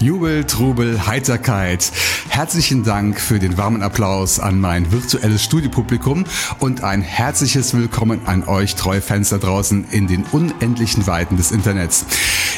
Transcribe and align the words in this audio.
Jubel, 0.00 0.44
Trubel, 0.44 1.06
Heiterkeit. 1.06 1.92
Herzlichen 2.30 2.84
Dank 2.84 3.20
für 3.20 3.38
den 3.38 3.58
warmen 3.58 3.82
Applaus 3.82 4.40
an 4.40 4.58
mein 4.58 4.92
virtuelles 4.92 5.44
Studiopublikum 5.44 6.24
und 6.58 6.82
ein 6.82 7.02
herzliches 7.02 7.74
Willkommen 7.74 8.22
an 8.24 8.44
euch 8.48 8.76
treue 8.76 9.02
Fans 9.02 9.28
da 9.28 9.36
draußen 9.36 9.84
in 9.90 10.06
den 10.06 10.24
unendlichen 10.32 11.06
Weiten 11.06 11.36
des 11.36 11.52
Internets. 11.52 12.06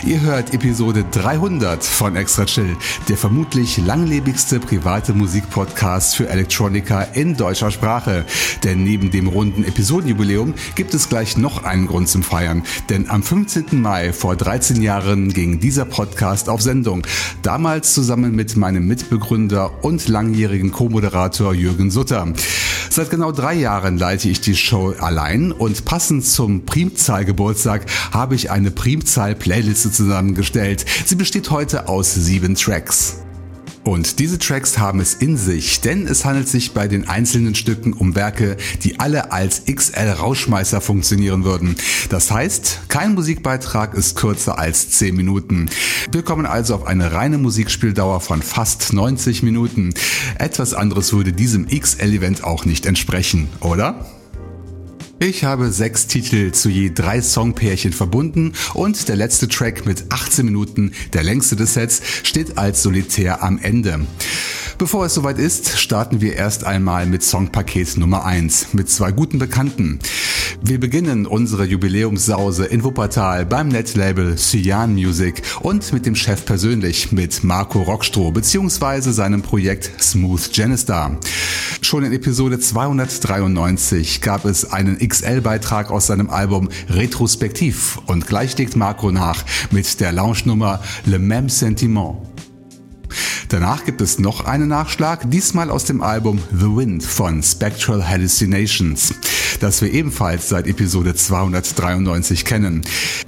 Ihr 0.04 0.20
hört 0.20 0.52
Episode 0.52 1.04
300 1.12 1.84
von 1.84 2.16
Extra 2.16 2.44
Chill, 2.44 2.76
der 3.08 3.16
vermutlich 3.16 3.76
langlebigste 3.78 4.58
private 4.58 5.12
Musikpodcast 5.12 6.16
für 6.16 6.28
Elektronika 6.28 7.02
in 7.02 7.36
deutscher 7.36 7.70
Sprache. 7.70 8.24
Denn 8.64 8.82
neben 8.82 9.12
dem 9.12 9.28
runden 9.28 9.62
Episodenjubiläum 9.62 10.54
gibt 10.74 10.92
es 10.94 11.08
gleich 11.08 11.36
noch 11.36 11.62
einen 11.62 11.86
Grund 11.86 12.08
zum 12.08 12.24
Feiern. 12.24 12.64
Denn 12.88 13.08
am 13.08 13.22
15. 13.22 13.80
Mai 13.80 14.12
vor 14.12 14.34
13 14.34 14.82
Jahren 14.82 15.32
ging 15.32 15.60
dieser 15.60 15.84
Podcast 15.84 16.48
auf 16.48 16.62
Sendung. 16.62 17.06
Damals 17.42 17.94
zusammen 17.94 18.34
mit 18.34 18.56
meinem 18.56 18.88
Mitbegründer 18.88 19.84
und 19.84 20.08
langjährigen 20.08 20.72
Co-Moderator 20.72 21.54
Jürgen 21.54 21.92
Sutter. 21.92 22.26
Seit 22.90 23.08
genau 23.08 23.32
drei 23.32 23.54
Jahren 23.54 23.96
leite 23.96 24.28
ich 24.28 24.42
die 24.42 24.54
Show 24.54 24.94
allein 24.98 25.50
und 25.50 25.86
passend 25.86 26.26
zum 26.26 26.66
Primzahl-Geburtstag 26.66 27.86
habe 28.10 28.34
ich 28.34 28.50
eine 28.50 28.70
Primzahl-Playliste 28.70 29.91
zusammengestellt. 29.92 30.84
Sie 31.04 31.16
besteht 31.16 31.50
heute 31.50 31.88
aus 31.88 32.14
sieben 32.14 32.54
Tracks. 32.54 33.16
Und 33.84 34.20
diese 34.20 34.38
Tracks 34.38 34.78
haben 34.78 35.00
es 35.00 35.14
in 35.14 35.36
sich, 35.36 35.80
denn 35.80 36.06
es 36.06 36.24
handelt 36.24 36.48
sich 36.48 36.72
bei 36.72 36.86
den 36.86 37.08
einzelnen 37.08 37.56
Stücken 37.56 37.92
um 37.92 38.14
Werke, 38.14 38.56
die 38.82 39.00
alle 39.00 39.32
als 39.32 39.64
XL-Rauschmeißer 39.64 40.80
funktionieren 40.80 41.44
würden. 41.44 41.74
Das 42.08 42.30
heißt, 42.30 42.82
kein 42.88 43.14
Musikbeitrag 43.14 43.94
ist 43.94 44.16
kürzer 44.16 44.58
als 44.58 44.90
10 44.90 45.16
Minuten. 45.16 45.68
Wir 46.12 46.22
kommen 46.22 46.46
also 46.46 46.76
auf 46.76 46.86
eine 46.86 47.12
reine 47.12 47.38
Musikspieldauer 47.38 48.20
von 48.20 48.40
fast 48.40 48.92
90 48.92 49.42
Minuten. 49.42 49.94
Etwas 50.38 50.74
anderes 50.74 51.12
würde 51.12 51.32
diesem 51.32 51.66
XL-Event 51.66 52.44
auch 52.44 52.64
nicht 52.64 52.86
entsprechen, 52.86 53.48
oder? 53.60 54.06
Ich 55.22 55.44
habe 55.44 55.70
sechs 55.70 56.08
Titel 56.08 56.50
zu 56.50 56.68
je 56.68 56.90
drei 56.92 57.22
Songpärchen 57.22 57.92
verbunden 57.92 58.54
und 58.74 59.08
der 59.08 59.14
letzte 59.14 59.46
Track 59.46 59.86
mit 59.86 60.06
18 60.08 60.44
Minuten, 60.44 60.94
der 61.12 61.22
längste 61.22 61.54
des 61.54 61.74
Sets, 61.74 62.02
steht 62.24 62.58
als 62.58 62.82
Solitär 62.82 63.40
am 63.40 63.60
Ende. 63.62 64.00
Bevor 64.78 65.06
es 65.06 65.14
soweit 65.14 65.38
ist, 65.38 65.78
starten 65.78 66.20
wir 66.20 66.34
erst 66.34 66.64
einmal 66.64 67.06
mit 67.06 67.22
Songpaket 67.22 67.96
Nummer 67.98 68.24
1 68.24 68.72
mit 68.72 68.88
zwei 68.90 69.12
guten 69.12 69.38
Bekannten. 69.38 69.98
Wir 70.62 70.78
beginnen 70.80 71.26
unsere 71.26 71.64
Jubiläumssause 71.64 72.64
in 72.66 72.84
Wuppertal 72.84 73.44
beim 73.46 73.68
Netlabel 73.68 74.36
Cyan 74.36 74.94
Music 74.94 75.42
und 75.60 75.92
mit 75.92 76.06
dem 76.06 76.14
Chef 76.14 76.44
persönlich 76.44 77.12
mit 77.12 77.44
Marco 77.44 77.82
Rockstroh 77.82 78.30
bzw. 78.30 79.10
seinem 79.10 79.42
Projekt 79.42 79.90
Smooth 80.00 80.52
Genistar. 80.52 81.18
Schon 81.80 82.04
in 82.04 82.12
Episode 82.12 82.58
293 82.58 84.20
gab 84.20 84.44
es 84.44 84.72
einen 84.72 84.98
XL-Beitrag 84.98 85.90
aus 85.90 86.06
seinem 86.06 86.30
Album 86.30 86.68
Retrospektiv 86.88 87.98
und 88.06 88.26
gleich 88.26 88.56
legt 88.56 88.76
Marco 88.76 89.10
nach 89.10 89.44
mit 89.70 90.00
der 90.00 90.12
Lounge-Nummer 90.12 90.80
Le 91.06 91.18
Même 91.18 91.48
Sentiment. 91.48 92.31
Danach 93.48 93.84
gibt 93.84 94.00
es 94.00 94.18
noch 94.18 94.44
einen 94.44 94.68
Nachschlag, 94.68 95.30
diesmal 95.30 95.70
aus 95.70 95.84
dem 95.84 96.02
Album 96.02 96.40
The 96.50 96.66
Wind 96.66 97.04
von 97.04 97.42
Spectral 97.42 98.08
Hallucinations, 98.08 99.14
das 99.60 99.82
wir 99.82 99.92
ebenfalls 99.92 100.48
seit 100.48 100.66
Episode 100.66 101.14
293 101.14 102.44
kennen. 102.44 102.82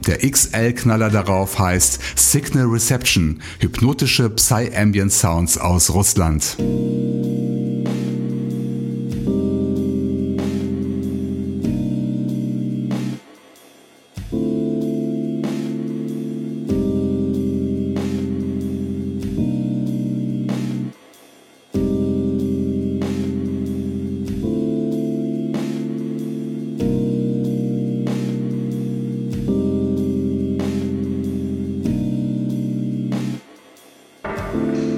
Der 0.07 0.19
XL-Knaller 0.19 1.11
darauf 1.11 1.59
heißt 1.59 1.99
Signal 2.17 2.67
Reception, 2.67 3.41
hypnotische 3.59 4.31
Psy-Ambient 4.31 5.13
Sounds 5.13 5.59
aus 5.59 5.91
Russland. 5.91 6.57
Música 34.55 34.94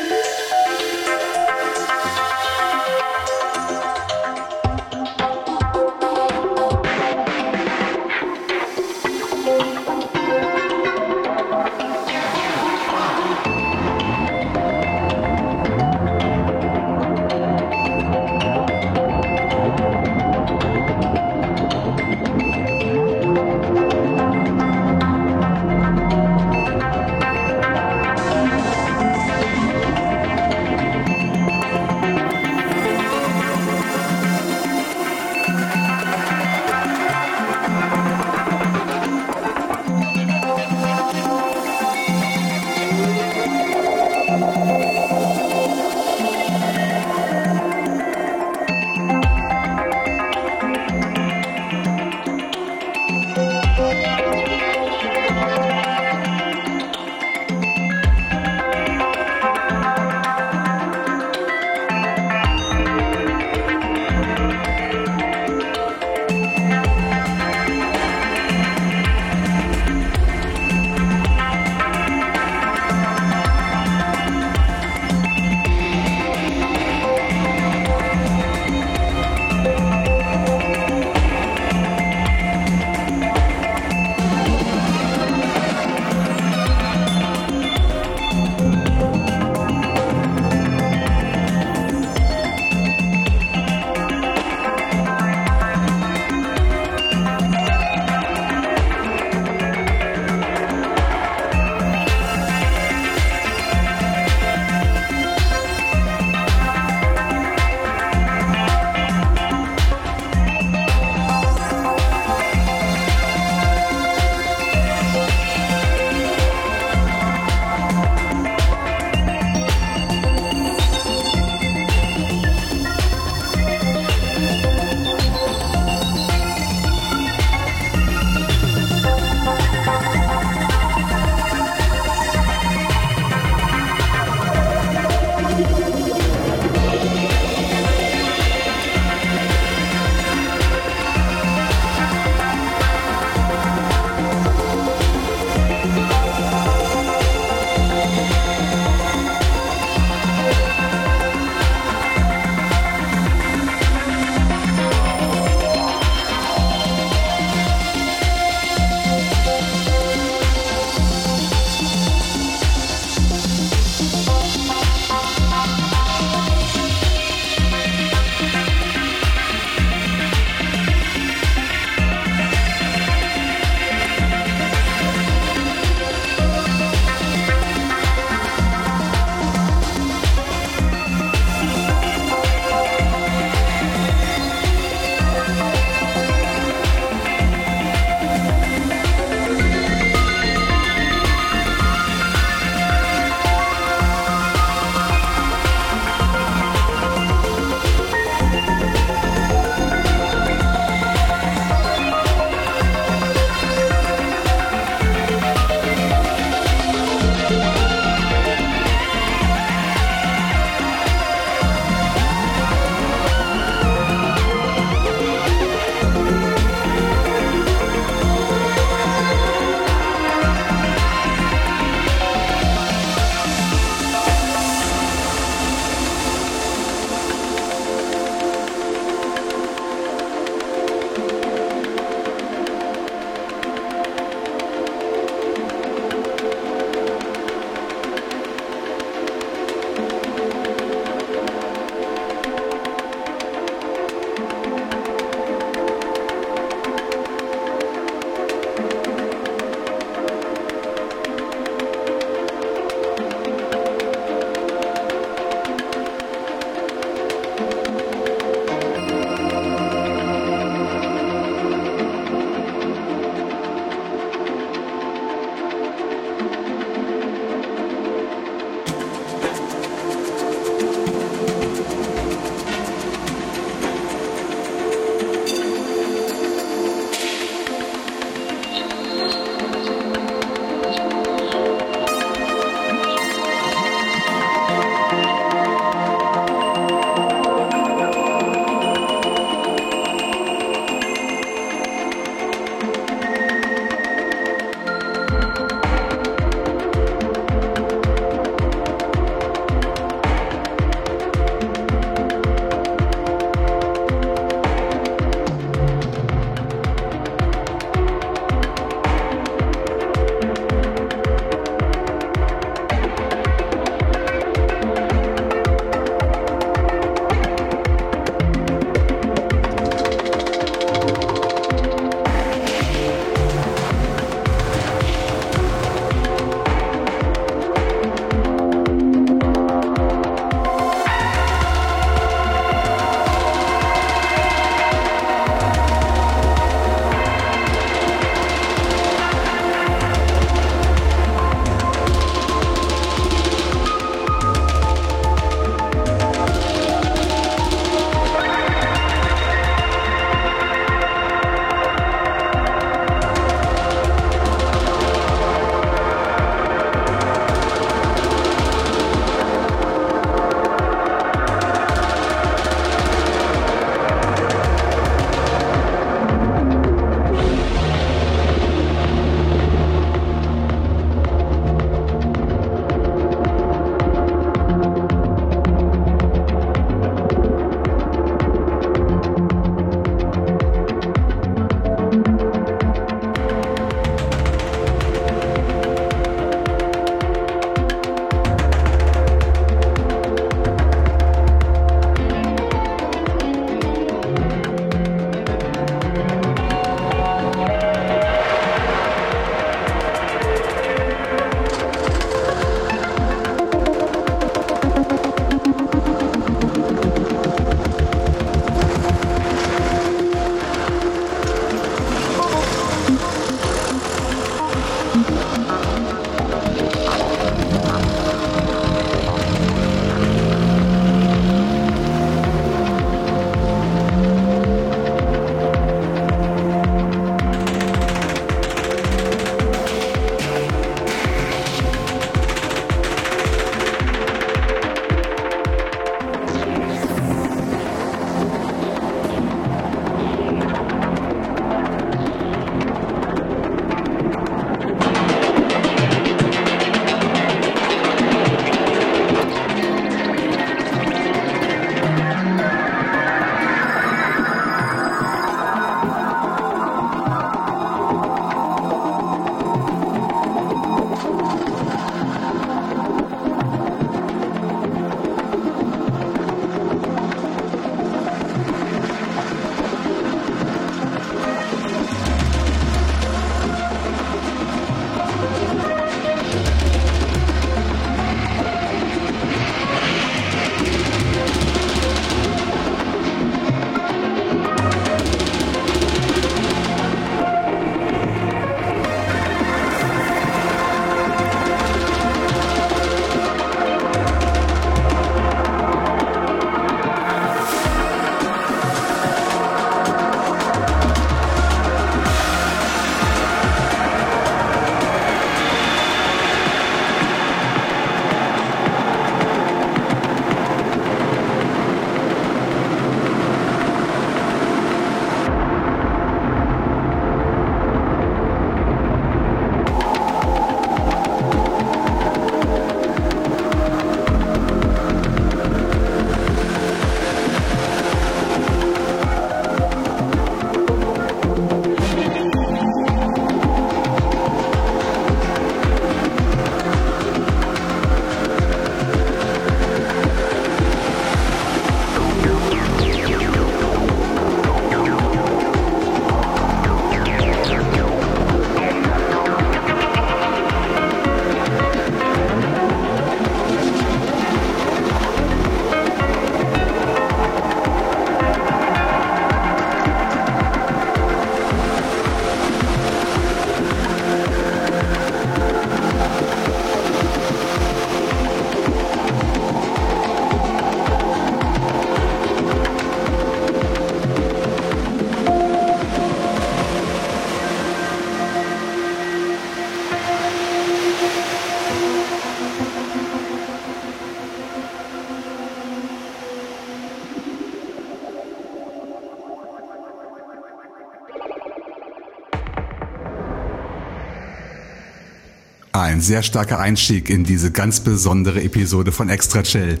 Ein 596.18 596.22
sehr 596.22 596.42
starker 596.42 596.80
Einstieg 596.80 597.30
in 597.30 597.44
diese 597.44 597.70
ganz 597.70 598.00
besondere 598.00 598.60
Episode 598.60 599.12
von 599.12 599.28
Extra 599.28 599.62
Chill. 599.62 600.00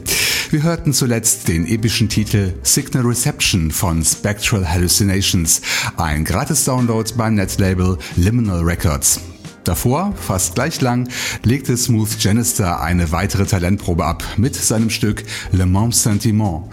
Wir 0.50 0.64
hörten 0.64 0.92
zuletzt 0.92 1.46
den 1.46 1.64
epischen 1.64 2.08
Titel 2.08 2.54
Signal 2.64 3.06
Reception 3.06 3.70
von 3.70 4.04
Spectral 4.04 4.68
Hallucinations, 4.68 5.62
ein 5.96 6.24
Gratis-Download 6.24 7.08
beim 7.16 7.36
Netlabel 7.36 7.98
Liminal 8.16 8.64
Records. 8.64 9.20
Davor, 9.62 10.14
fast 10.16 10.56
gleich 10.56 10.80
lang, 10.80 11.08
legte 11.44 11.76
Smooth 11.76 12.16
Janister 12.18 12.80
eine 12.80 13.12
weitere 13.12 13.44
Talentprobe 13.44 14.04
ab 14.04 14.24
mit 14.38 14.56
seinem 14.56 14.90
Stück 14.90 15.22
Le 15.52 15.66
Mans 15.66 16.02
Sentiment. 16.02 16.64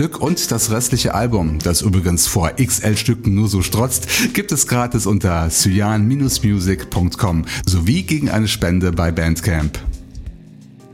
Stück 0.00 0.18
und 0.18 0.50
das 0.50 0.70
restliche 0.70 1.12
Album, 1.12 1.58
das 1.58 1.82
übrigens 1.82 2.26
vor 2.26 2.52
XL 2.52 2.96
Stücken 2.96 3.34
nur 3.34 3.48
so 3.48 3.60
strotzt, 3.60 4.06
gibt 4.32 4.50
es 4.50 4.66
gratis 4.66 5.04
unter 5.04 5.50
cyan-music.com 5.50 7.44
sowie 7.66 8.02
gegen 8.04 8.30
eine 8.30 8.48
Spende 8.48 8.92
bei 8.92 9.12
Bandcamp. 9.12 9.78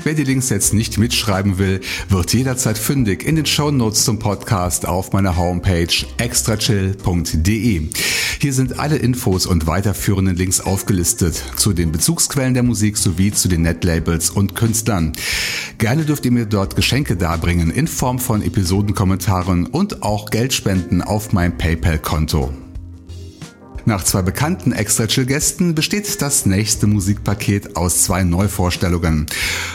Wer 0.06 0.14
die 0.14 0.22
Links 0.22 0.50
jetzt 0.50 0.72
nicht 0.72 0.98
mitschreiben 0.98 1.58
will, 1.58 1.80
wird 2.08 2.32
jederzeit 2.32 2.78
fündig 2.78 3.26
in 3.26 3.34
den 3.34 3.44
Show 3.44 3.72
Notes 3.72 4.04
zum 4.04 4.20
Podcast 4.20 4.86
auf 4.86 5.12
meiner 5.12 5.36
Homepage 5.36 5.88
extrachill.de. 6.18 7.82
Hier 8.40 8.52
sind 8.52 8.78
alle 8.78 8.98
Infos 8.98 9.46
und 9.46 9.66
weiterführenden 9.66 10.36
Links 10.36 10.60
aufgelistet 10.60 11.42
zu 11.56 11.72
den 11.72 11.90
Bezugsquellen 11.90 12.54
der 12.54 12.62
Musik 12.62 12.98
sowie 12.98 13.32
zu 13.32 13.48
den 13.48 13.62
Netlabels 13.62 14.30
und 14.30 14.54
Künstlern. 14.54 15.10
Gerne 15.78 16.04
dürft 16.04 16.24
ihr 16.24 16.30
mir 16.30 16.46
dort 16.46 16.76
Geschenke 16.76 17.16
darbringen 17.16 17.72
in 17.72 17.88
Form 17.88 18.20
von 18.20 18.42
Episodenkommentaren 18.42 19.66
und 19.66 20.04
auch 20.04 20.30
Geldspenden 20.30 21.02
auf 21.02 21.32
mein 21.32 21.58
PayPal-Konto. 21.58 22.52
Nach 23.88 24.02
zwei 24.02 24.22
bekannten 24.22 24.72
Extra-Chill-Gästen 24.72 25.76
besteht 25.76 26.20
das 26.20 26.44
nächste 26.44 26.88
Musikpaket 26.88 27.76
aus 27.76 28.02
zwei 28.02 28.24
Neuvorstellungen. 28.24 29.26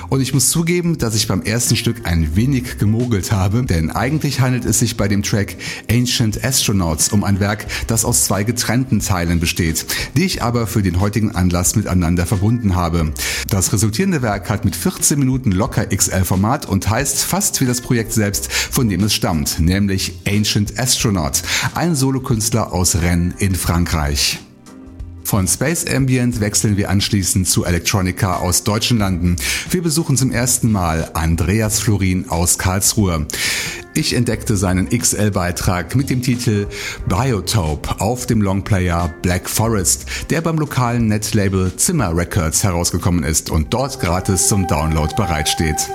Und 0.09 0.19
ich 0.19 0.33
muss 0.33 0.49
zugeben, 0.49 0.97
dass 0.97 1.15
ich 1.15 1.29
beim 1.29 1.41
ersten 1.43 1.77
Stück 1.77 2.05
ein 2.05 2.35
wenig 2.35 2.77
gemogelt 2.77 3.31
habe, 3.31 3.63
denn 3.63 3.89
eigentlich 3.89 4.41
handelt 4.41 4.65
es 4.65 4.79
sich 4.79 4.97
bei 4.97 5.07
dem 5.07 5.23
Track 5.23 5.55
Ancient 5.89 6.43
Astronauts 6.43 7.07
um 7.13 7.23
ein 7.23 7.39
Werk, 7.39 7.65
das 7.87 8.03
aus 8.03 8.25
zwei 8.25 8.43
getrennten 8.43 8.99
Teilen 8.99 9.39
besteht, 9.39 9.85
die 10.17 10.25
ich 10.25 10.43
aber 10.43 10.67
für 10.67 10.81
den 10.81 10.99
heutigen 10.99 11.33
Anlass 11.33 11.77
miteinander 11.77 12.25
verbunden 12.25 12.75
habe. 12.75 13.13
Das 13.47 13.71
resultierende 13.71 14.21
Werk 14.21 14.49
hat 14.49 14.65
mit 14.65 14.75
14 14.75 15.17
Minuten 15.19 15.53
locker 15.53 15.85
XL-Format 15.85 16.65
und 16.65 16.89
heißt 16.89 17.23
fast 17.23 17.61
wie 17.61 17.65
das 17.65 17.79
Projekt 17.79 18.11
selbst, 18.11 18.51
von 18.51 18.89
dem 18.89 19.05
es 19.05 19.13
stammt, 19.13 19.61
nämlich 19.61 20.19
Ancient 20.27 20.77
Astronaut, 20.77 21.43
ein 21.75 21.95
Solokünstler 21.95 22.73
aus 22.73 22.95
Rennes 22.95 23.35
in 23.37 23.55
Frankreich. 23.55 24.00
Frankreich. 24.01 24.39
Von 25.23 25.47
Space 25.47 25.85
Ambient 25.85 26.41
wechseln 26.41 26.75
wir 26.75 26.89
anschließend 26.89 27.47
zu 27.47 27.63
Electronica 27.63 28.37
aus 28.37 28.63
deutschen 28.63 28.97
Landen. 28.97 29.35
Wir 29.69 29.81
besuchen 29.81 30.17
zum 30.17 30.31
ersten 30.31 30.71
Mal 30.71 31.11
Andreas 31.13 31.79
Florin 31.79 32.29
aus 32.29 32.57
Karlsruhe. 32.57 33.27
Ich 33.93 34.13
entdeckte 34.13 34.57
seinen 34.57 34.89
XL-Beitrag 34.89 35.95
mit 35.95 36.09
dem 36.09 36.21
Titel 36.21 36.67
Biotope 37.07 38.01
auf 38.01 38.25
dem 38.25 38.41
Longplayer 38.41 39.13
Black 39.21 39.47
Forest, 39.47 40.05
der 40.31 40.41
beim 40.41 40.57
lokalen 40.57 41.07
Netlabel 41.07 41.75
Zimmer 41.75 42.15
Records 42.15 42.63
herausgekommen 42.63 43.23
ist 43.23 43.51
und 43.51 43.73
dort 43.73 43.99
gratis 43.99 44.47
zum 44.47 44.67
Download 44.67 45.13
bereitsteht. 45.15 45.89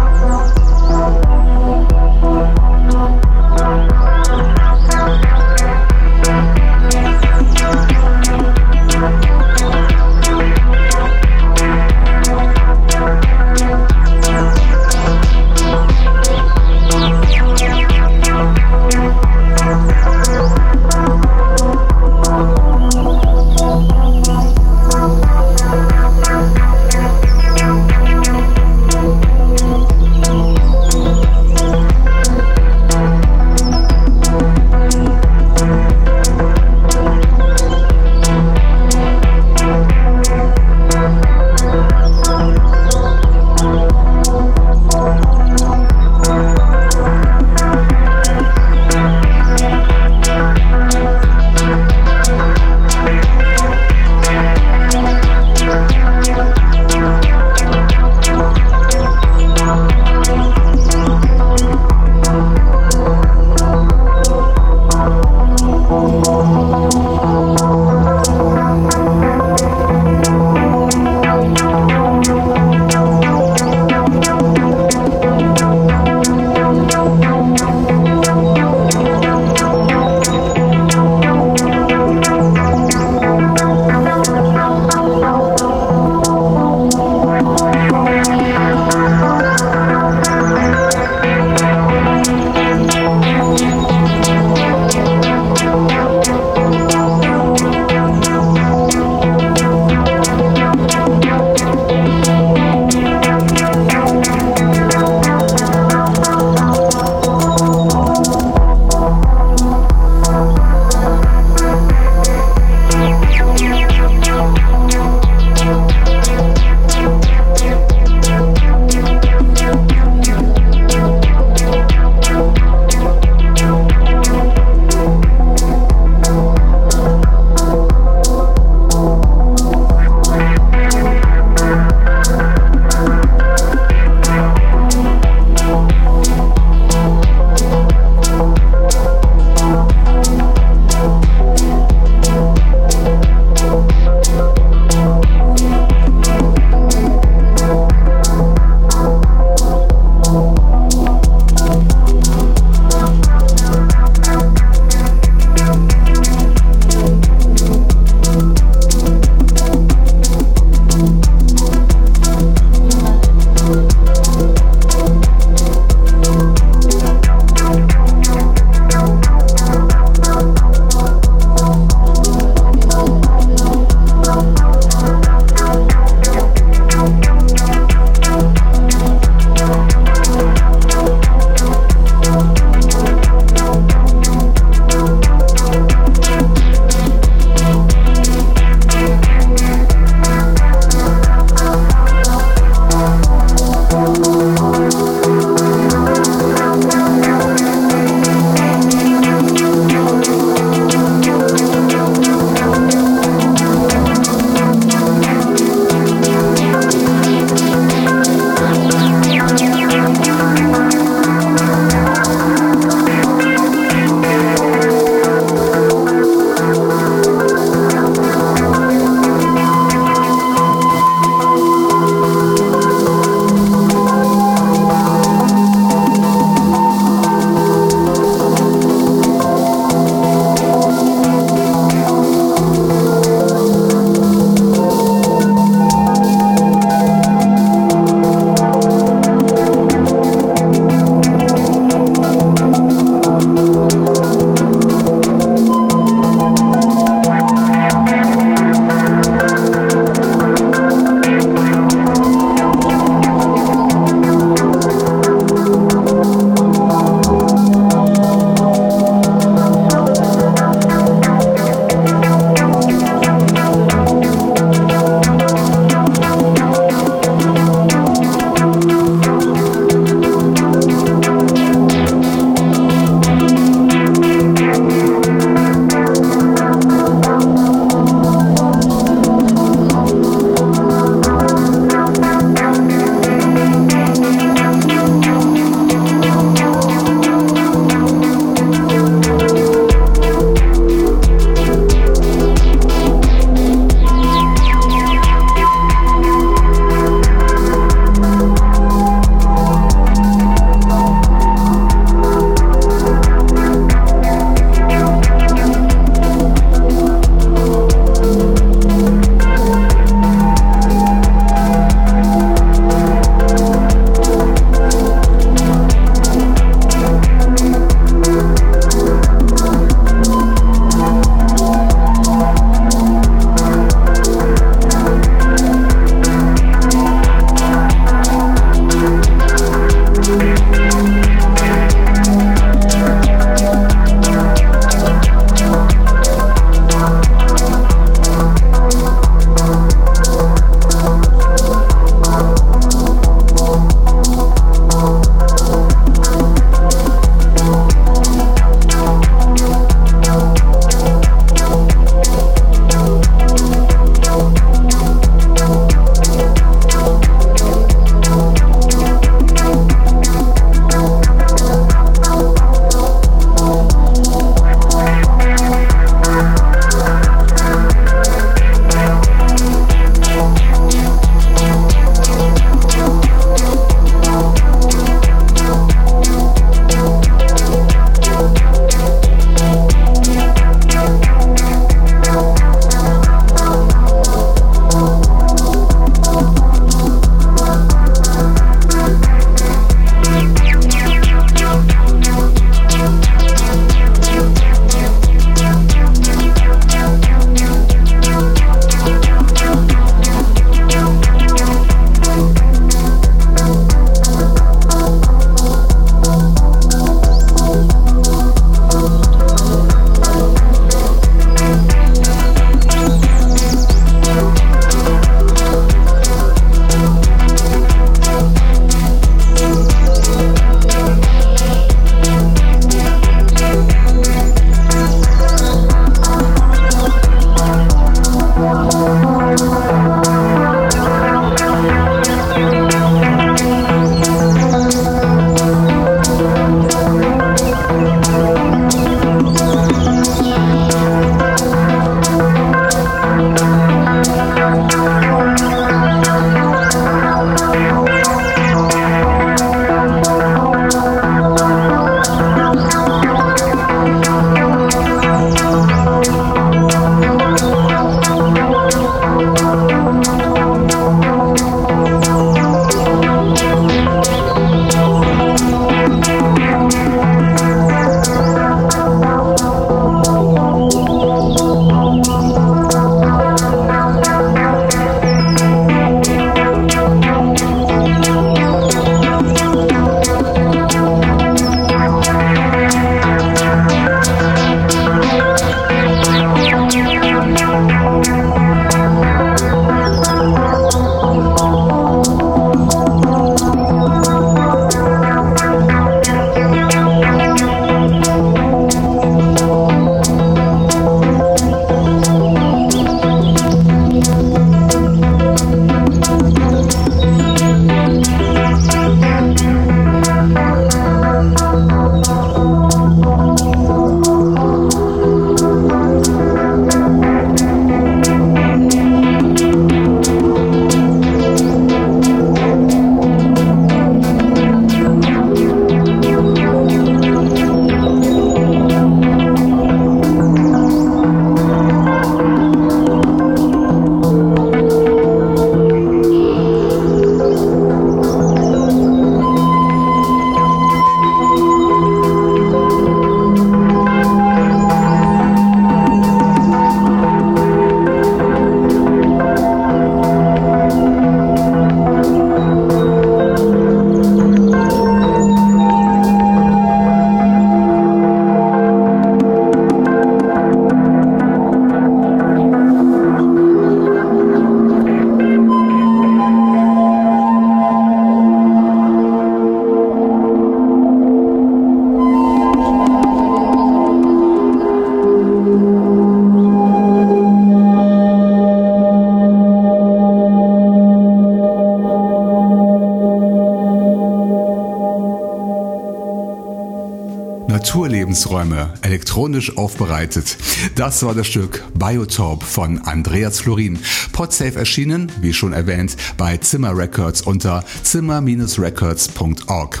Lebensräume 588.54 588.94
elektronisch 589.02 589.76
aufbereitet. 589.76 590.56
Das 590.94 591.24
war 591.24 591.34
das 591.34 591.48
Stück 591.48 591.82
Biotope 591.94 592.64
von 592.64 593.00
Andreas 593.00 593.58
Florin. 593.60 593.98
Podsafe 594.32 594.78
erschienen, 594.78 595.32
wie 595.40 595.52
schon 595.52 595.72
erwähnt, 595.72 596.16
bei 596.36 596.56
Zimmer 596.58 596.96
Records 596.96 597.42
unter 597.42 597.84
zimmer-records.org. 598.04 600.00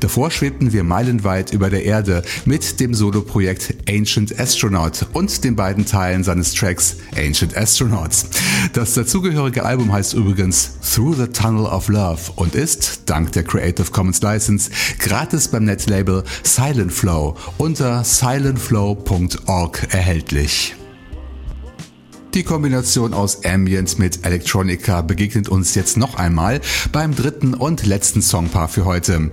Davor 0.00 0.32
schwebten 0.32 0.72
wir 0.72 0.82
meilenweit 0.82 1.52
über 1.52 1.70
der 1.70 1.84
Erde 1.84 2.24
mit 2.44 2.80
dem 2.80 2.94
Soloprojekt 2.94 3.76
Ancient 3.88 4.36
Astronaut 4.40 5.06
und 5.12 5.44
den 5.44 5.54
beiden 5.54 5.86
Teilen 5.86 6.24
seines 6.24 6.54
Tracks 6.54 6.96
Ancient 7.16 7.56
Astronauts. 7.56 8.26
Das 8.72 8.94
dazugehörige 8.94 9.66
Album 9.66 9.92
heißt 9.92 10.14
übrigens 10.14 10.78
Through 10.80 11.16
the 11.16 11.26
Tunnel 11.26 11.66
of 11.66 11.88
Love 11.88 12.32
und 12.36 12.54
ist, 12.54 13.02
dank 13.04 13.30
der 13.32 13.44
Creative 13.44 13.90
Commons 13.90 14.22
License, 14.22 14.70
gratis 14.98 15.48
beim 15.48 15.64
Netlabel 15.64 16.24
Silent 16.42 16.92
Flow 16.92 17.36
unter 17.58 18.02
silentflow.org 18.02 19.88
erhältlich. 19.92 20.74
Die 22.34 22.44
Kombination 22.44 23.12
aus 23.12 23.44
Ambient 23.44 23.98
mit 23.98 24.24
Electronica 24.24 25.02
begegnet 25.02 25.50
uns 25.50 25.74
jetzt 25.74 25.98
noch 25.98 26.14
einmal 26.14 26.62
beim 26.90 27.14
dritten 27.14 27.52
und 27.52 27.84
letzten 27.84 28.22
Songpaar 28.22 28.68
für 28.68 28.86
heute. 28.86 29.28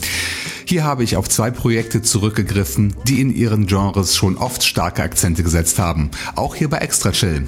Hier 0.66 0.84
habe 0.84 1.06
ich 1.06 1.16
auf 1.16 1.30
zwei 1.30 1.50
Projekte 1.50 2.02
zurückgegriffen, 2.02 2.94
die 3.08 3.22
in 3.22 3.34
ihren 3.34 3.68
Genres 3.68 4.18
schon 4.18 4.38
oft 4.38 4.66
starke 4.66 5.02
Akzente 5.02 5.44
gesetzt 5.44 5.80
haben. 5.80 6.12
Auch 6.36 6.56
hier 6.56 6.70
bei 6.70 6.80
Extra 6.80 7.14
Chill. 7.14 7.48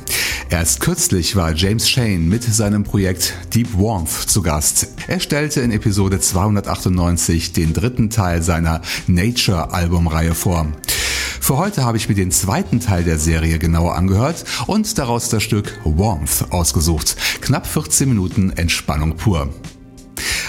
Erst 0.49 0.79
kürzlich 0.79 1.35
war 1.35 1.53
James 1.53 1.89
Shane 1.89 2.29
mit 2.29 2.43
seinem 2.43 2.85
Projekt 2.85 3.33
Deep 3.53 3.77
Warmth 3.77 4.29
zu 4.29 4.41
Gast. 4.41 4.87
Er 5.07 5.19
stellte 5.19 5.59
in 5.59 5.71
Episode 5.71 6.21
298 6.21 7.51
den 7.51 7.73
dritten 7.73 8.09
Teil 8.09 8.41
seiner 8.41 8.81
Nature 9.05 9.73
Albumreihe 9.73 10.33
vor. 10.33 10.67
Für 11.41 11.57
heute 11.57 11.83
habe 11.83 11.97
ich 11.97 12.07
mir 12.07 12.13
den 12.15 12.31
zweiten 12.31 12.79
Teil 12.79 13.03
der 13.03 13.17
Serie 13.17 13.57
genauer 13.57 13.95
angehört 13.95 14.45
und 14.67 14.97
daraus 14.97 15.27
das 15.27 15.41
Stück 15.41 15.79
Warmth 15.83 16.45
ausgesucht. 16.51 17.17
Knapp 17.41 17.65
14 17.65 18.07
Minuten 18.07 18.51
Entspannung 18.51 19.17
pur. 19.17 19.49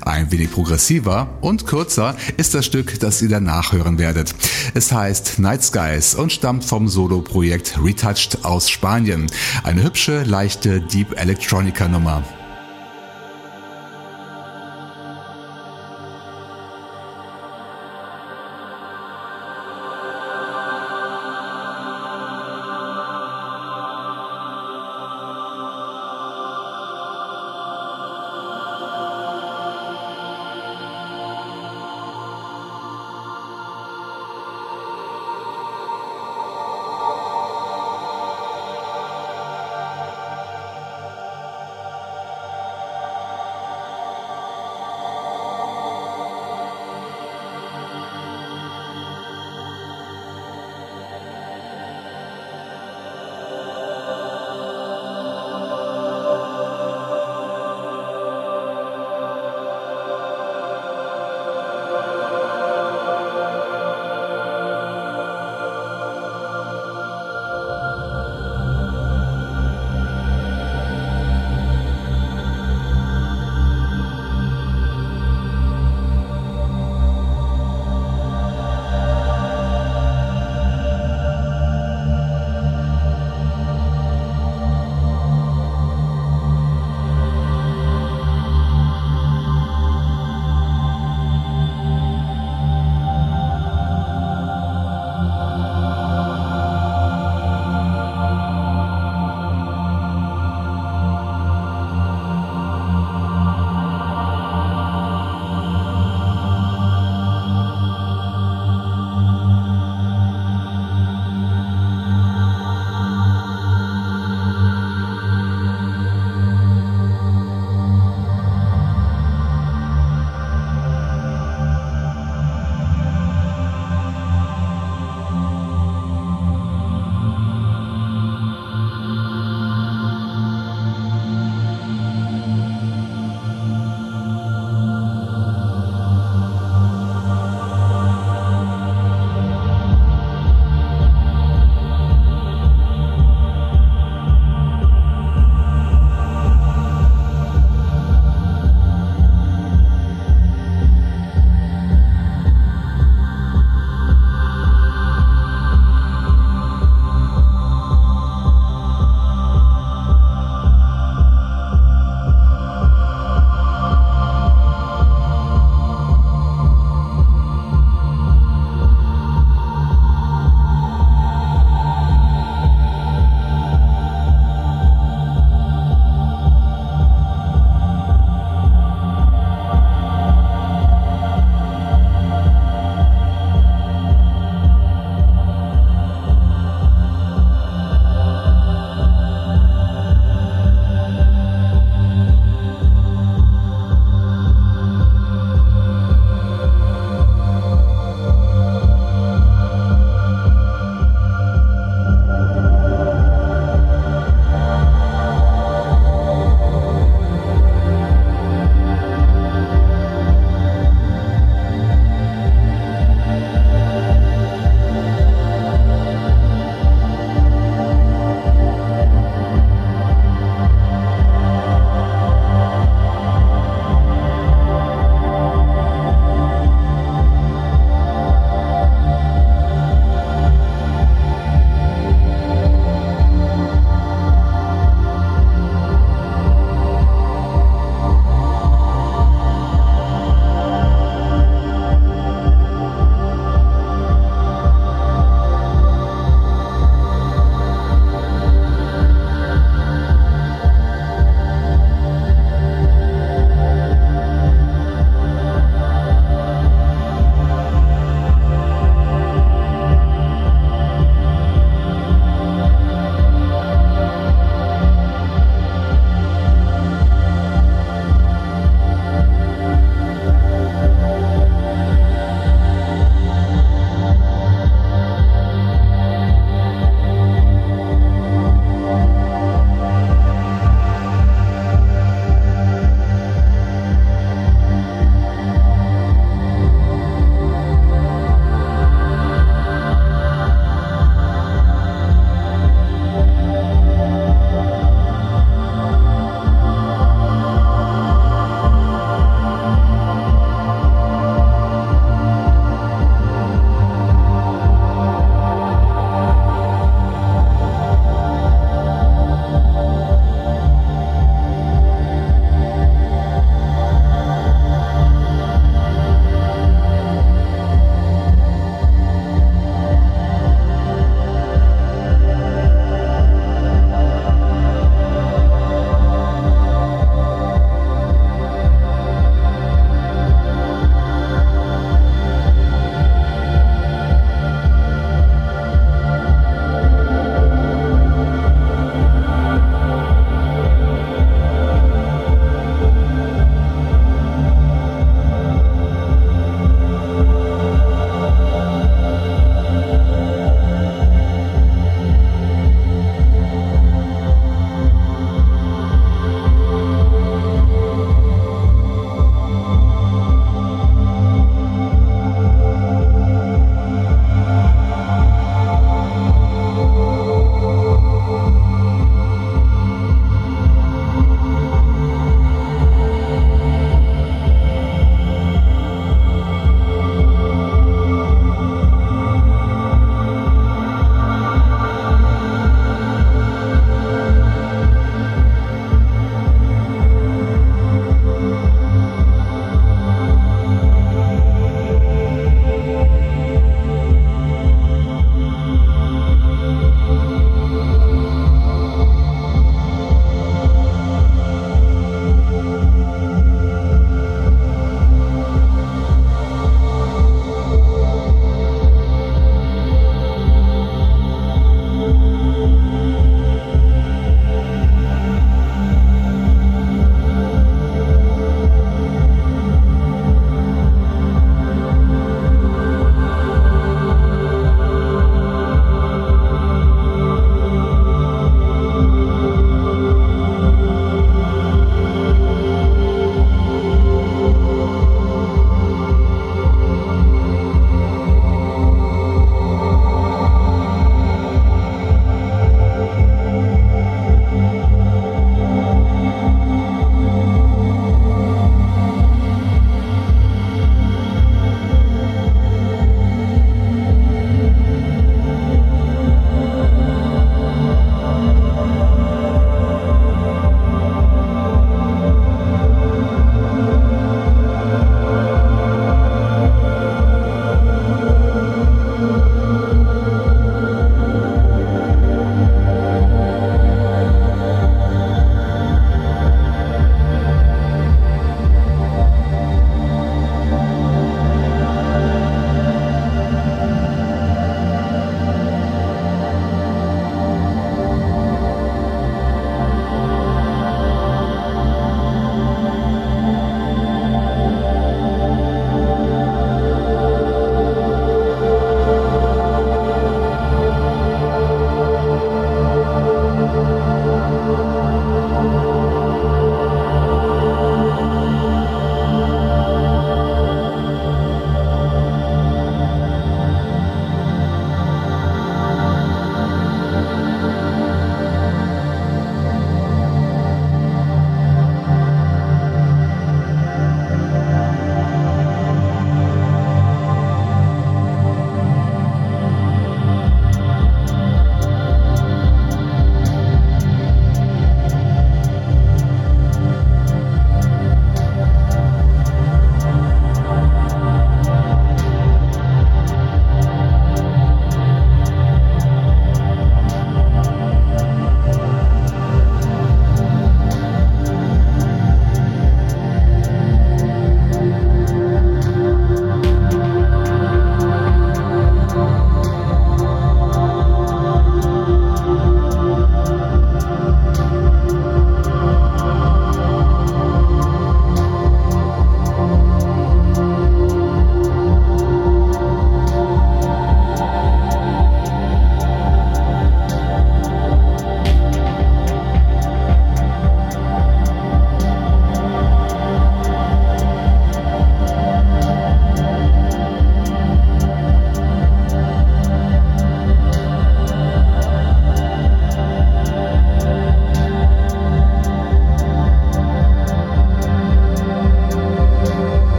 Ein 0.00 0.32
wenig 0.32 0.50
progressiver 0.50 1.28
und 1.42 1.66
kürzer 1.66 2.16
ist 2.38 2.54
das 2.54 2.64
Stück, 2.64 2.98
das 3.00 3.20
ihr 3.20 3.28
danach 3.28 3.72
hören 3.72 3.98
werdet. 3.98 4.34
Es 4.74 4.90
heißt 4.90 5.38
Night 5.38 5.62
Skies 5.62 6.14
und 6.14 6.32
stammt 6.32 6.64
vom 6.64 6.88
Solo-Projekt 6.88 7.78
Retouched 7.80 8.44
aus 8.46 8.70
Spanien. 8.70 9.26
Eine 9.64 9.82
hübsche, 9.82 10.22
leichte 10.22 10.80
Deep 10.80 11.20
Electronica 11.20 11.86
Nummer. 11.86 12.24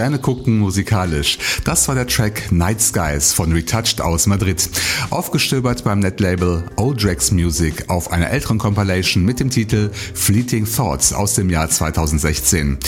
Sterne 0.00 0.18
gucken 0.18 0.60
musikalisch. 0.60 1.36
Das 1.64 1.86
war 1.86 1.94
der 1.94 2.06
Track 2.06 2.50
Night 2.50 2.80
Skies 2.80 3.34
von 3.34 3.52
Retouched 3.52 4.00
aus 4.00 4.26
Madrid. 4.26 4.70
Aufgestöbert 5.10 5.84
beim 5.84 5.98
Netlabel 5.98 6.64
Odrex 6.76 7.32
Music 7.32 7.90
auf 7.90 8.10
einer 8.10 8.30
älteren 8.30 8.56
Compilation 8.56 9.26
mit 9.26 9.40
dem 9.40 9.50
Titel 9.50 9.90
Fleeting 10.14 10.64
Thoughts 10.64 11.12
aus 11.12 11.34
dem 11.34 11.50
Jahr 11.50 11.68
2016. 11.68 12.78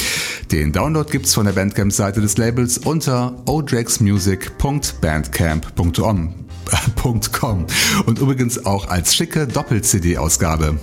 Den 0.50 0.72
Download 0.72 1.12
gibt's 1.12 1.34
von 1.34 1.44
der 1.44 1.52
Bandcamp-Seite 1.52 2.22
des 2.22 2.38
Labels 2.38 2.78
unter 2.78 3.42
odrexmusic.bandcamp.com 3.44 6.34
und 8.06 8.18
übrigens 8.20 8.64
auch 8.64 8.88
als 8.88 9.14
schicke 9.14 9.46
Doppel-CD-Ausgabe. 9.46 10.78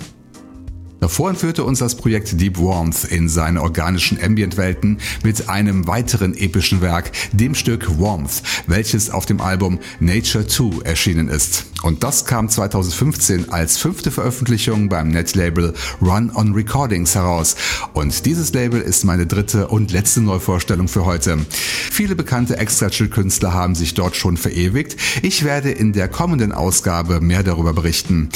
Davor 1.00 1.30
entführte 1.30 1.64
uns 1.64 1.78
das 1.78 1.94
Projekt 1.94 2.38
Deep 2.38 2.58
Warmth 2.58 3.04
in 3.04 3.30
seine 3.30 3.62
organischen 3.62 4.22
Ambient-Welten 4.22 4.98
mit 5.24 5.48
einem 5.48 5.86
weiteren 5.86 6.34
epischen 6.34 6.82
Werk, 6.82 7.10
dem 7.32 7.54
Stück 7.54 7.98
Warmth, 7.98 8.42
welches 8.66 9.08
auf 9.08 9.24
dem 9.24 9.40
Album 9.40 9.80
Nature 9.98 10.46
2 10.46 10.82
erschienen 10.82 11.28
ist. 11.28 11.69
Und 11.82 12.04
das 12.04 12.24
kam 12.24 12.48
2015 12.48 13.50
als 13.50 13.78
fünfte 13.78 14.10
Veröffentlichung 14.10 14.88
beim 14.88 15.08
Netlabel 15.08 15.74
Run 16.00 16.30
on 16.34 16.54
Recordings 16.54 17.14
heraus. 17.14 17.56
Und 17.92 18.26
dieses 18.26 18.52
Label 18.52 18.80
ist 18.80 19.04
meine 19.04 19.26
dritte 19.26 19.68
und 19.68 19.92
letzte 19.92 20.20
Neuvorstellung 20.20 20.88
für 20.88 21.04
heute. 21.04 21.38
Viele 21.90 22.16
bekannte 22.16 22.56
Extra-Chill-Künstler 22.56 23.52
haben 23.52 23.74
sich 23.74 23.92
dort 23.94 24.16
schon 24.16 24.36
verewigt. 24.36 24.96
Ich 25.22 25.44
werde 25.44 25.70
in 25.70 25.92
der 25.92 26.08
kommenden 26.08 26.52
Ausgabe 26.52 27.20
mehr 27.20 27.42
darüber 27.42 27.72
berichten. 27.72 28.28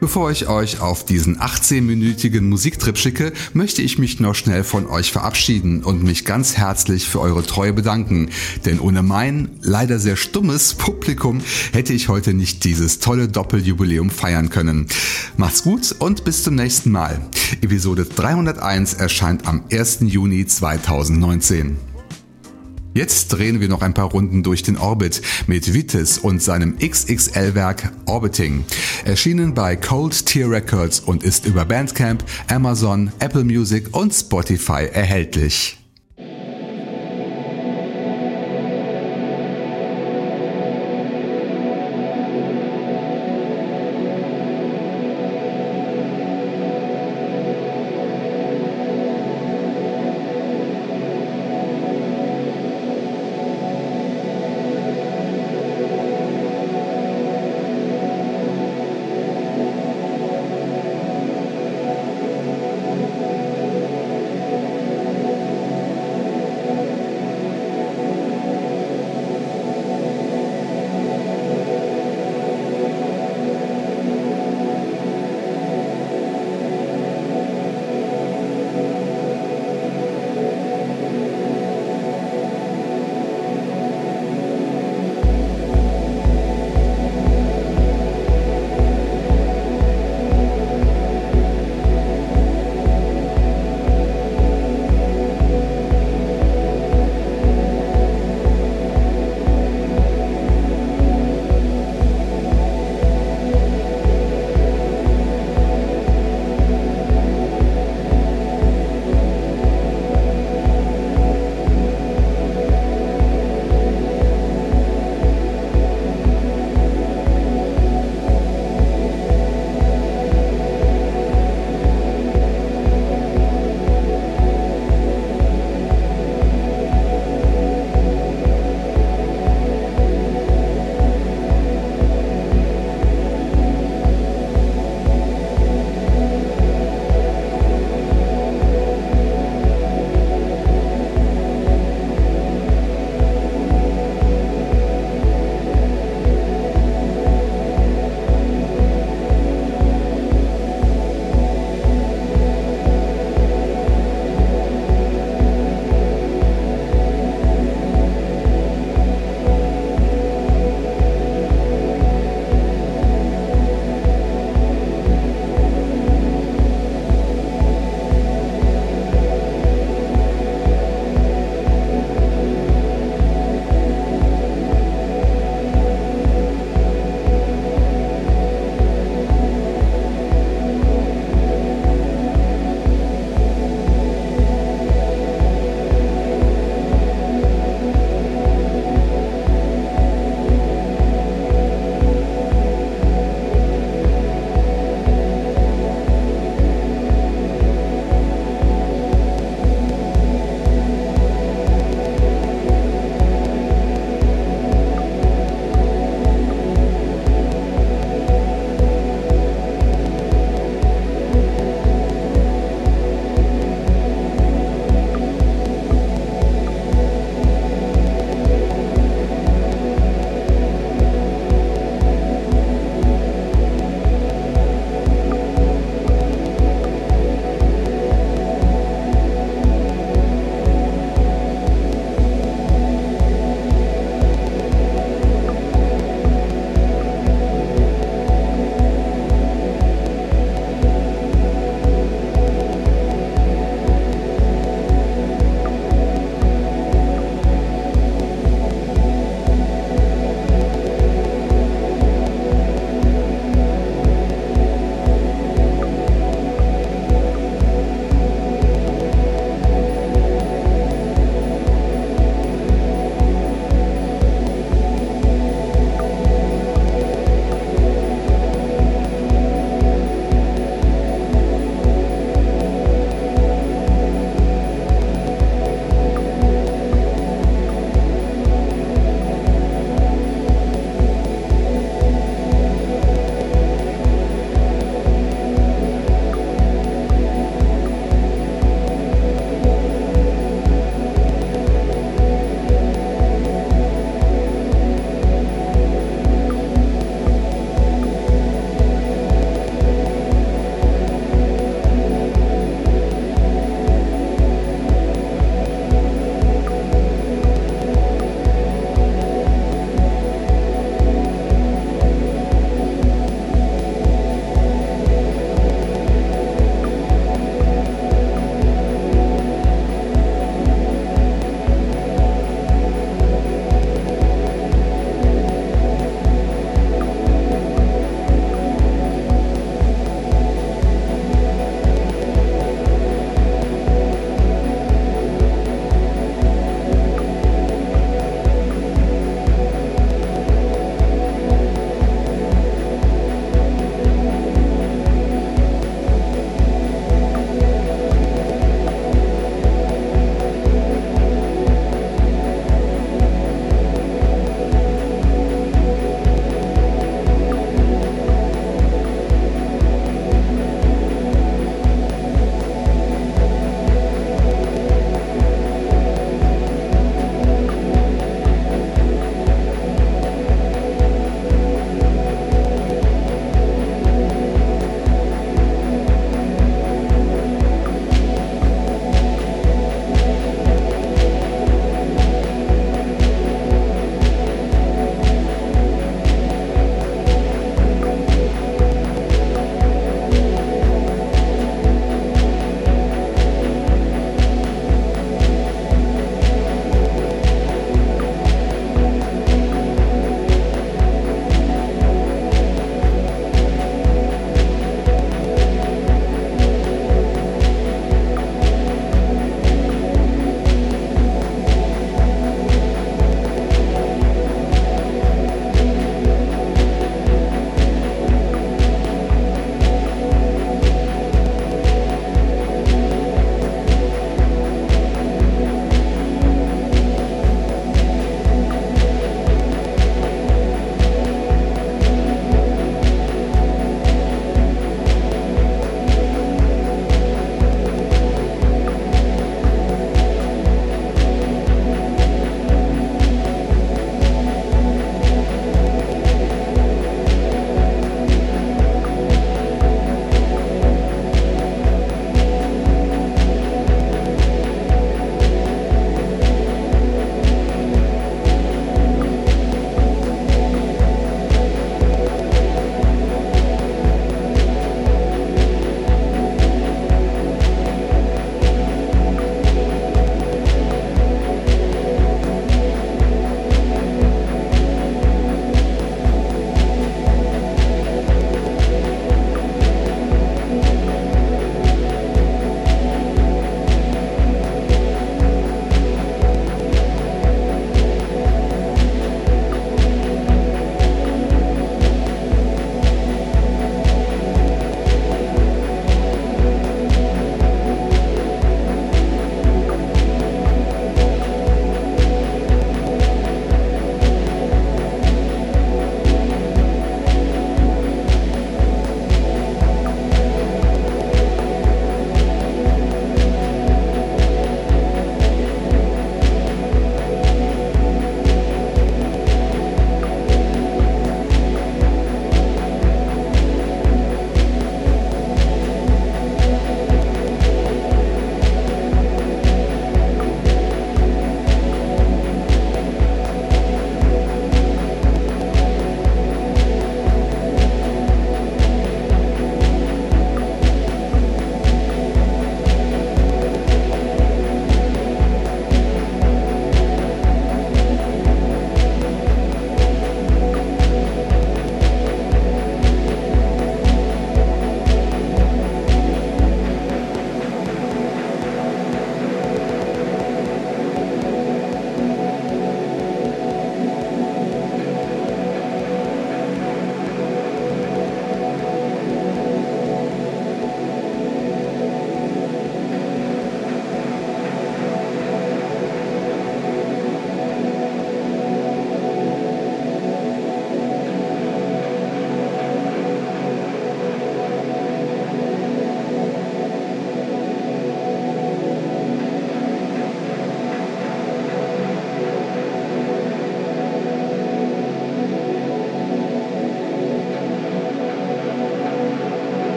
Bevor 0.00 0.32
ich 0.32 0.48
euch 0.48 0.80
auf 0.80 1.06
diesen 1.06 1.38
18-minütigen 1.38 2.40
Musiktrip 2.40 2.98
schicke, 2.98 3.32
möchte 3.52 3.82
ich 3.82 4.00
mich 4.00 4.18
noch 4.18 4.34
schnell 4.34 4.64
von 4.64 4.88
euch 4.88 5.12
verabschieden 5.12 5.84
und 5.84 6.02
mich 6.02 6.24
ganz 6.24 6.56
herzlich 6.56 7.08
für 7.08 7.20
eure 7.20 7.46
Treue 7.46 7.72
bedanken. 7.72 8.30
Denn 8.64 8.80
ohne 8.80 9.04
mein 9.04 9.50
leider 9.60 10.00
sehr 10.00 10.16
stummes 10.16 10.74
Publikum 10.74 11.42
hätte 11.72 11.92
ich 11.92 12.08
heute 12.08 12.34
nicht 12.34 12.64
dieses 12.64 12.98
tolle 12.98 13.28
Doppeljubiläum 13.28 14.10
feiern 14.10 14.50
können. 14.50 14.88
Macht's 15.36 15.62
gut 15.62 15.94
und 15.96 16.24
bis 16.24 16.42
zum 16.42 16.56
nächsten 16.56 16.90
Mal. 16.90 17.20
Episode 17.60 18.04
301 18.04 18.94
erscheint 18.94 19.46
am 19.46 19.62
1. 19.70 19.98
Juni 20.00 20.44
2019. 20.44 21.91
Jetzt 22.94 23.28
drehen 23.28 23.60
wir 23.60 23.68
noch 23.68 23.80
ein 23.80 23.94
paar 23.94 24.10
Runden 24.10 24.42
durch 24.42 24.62
den 24.62 24.76
Orbit 24.76 25.22
mit 25.46 25.72
Vitis 25.72 26.18
und 26.18 26.42
seinem 26.42 26.78
XXL-Werk 26.78 27.92
Orbiting. 28.04 28.64
Erschienen 29.04 29.54
bei 29.54 29.76
Cold 29.76 30.26
Tier 30.26 30.50
Records 30.50 31.00
und 31.00 31.22
ist 31.22 31.46
über 31.46 31.64
Bandcamp, 31.64 32.22
Amazon, 32.48 33.10
Apple 33.18 33.44
Music 33.44 33.96
und 33.96 34.12
Spotify 34.12 34.88
erhältlich. 34.92 35.81